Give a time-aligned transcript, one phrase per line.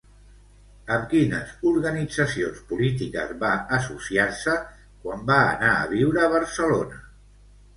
[0.93, 4.57] Amb quines organitzacions polítiques va associar-se
[5.05, 7.03] quan va anar a viure a Barcelona?